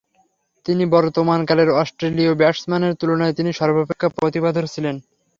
তিনি 0.65 0.83
বর্তমানকালের 0.87 1.69
অস্ট্রেলীয় 1.81 2.31
ব্যাটসম্যানের 2.35 2.93
তুলনায় 2.93 3.33
তিনি 3.33 3.51
সর্বাপেক্ষা 3.53 4.07
প্রতিভাধর 4.17 4.65
ছিলেন। 4.73 4.95